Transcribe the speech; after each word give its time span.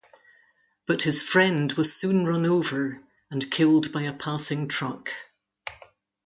But 0.87 1.03
his 1.03 1.21
friend 1.21 1.71
was 1.73 1.95
soon 1.95 2.25
run 2.25 2.47
over 2.47 3.03
and 3.29 3.51
killed 3.51 3.91
by 3.93 4.01
a 4.01 4.13
passing 4.13 4.67
truck. 4.67 5.11